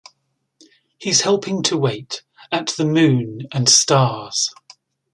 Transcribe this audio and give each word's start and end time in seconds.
He’s 0.97 1.21
helping 1.21 1.61
to 1.61 1.77
wait 1.77 2.23
at 2.51 2.69
the 2.75 2.85
Moon 2.85 3.41
and 3.51 3.69
Stars. 3.69 4.49